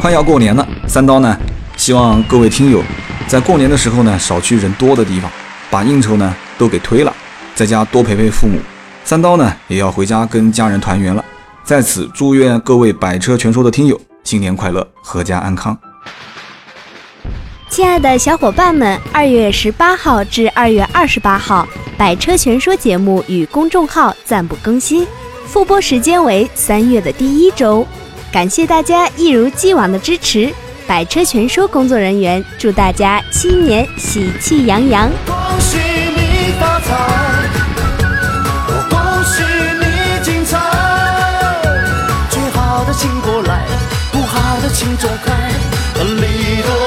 [0.00, 1.36] 快要过年了，三刀呢，
[1.76, 2.80] 希望各位听友
[3.26, 5.28] 在过年的时候呢，少去人多的地方，
[5.68, 7.12] 把应酬呢都给推了，
[7.54, 8.58] 在家多陪陪父母。
[9.04, 11.24] 三刀呢也要回家跟家人团圆了，
[11.64, 15.76] 在此祝愿各位百车全说的听友新年快乐，阖家安康。
[17.68, 21.66] 亲爱的小伙伴们，二月十八号至二月二十八号，
[21.98, 25.04] 《百车全说》节目与公众号暂不更新，
[25.46, 27.86] 复播时间为三月的第一周。
[28.30, 30.52] 感谢大家一如既往的支持，
[30.86, 35.10] 百车全说工作人员祝大家新年喜气洋洋。
[35.26, 36.94] 恭喜你发财，
[38.68, 39.42] 我恭喜
[39.80, 40.58] 你精彩。
[42.28, 43.66] 最好的请过来，
[44.12, 45.32] 不好的请走开。
[45.96, 46.77] 我理。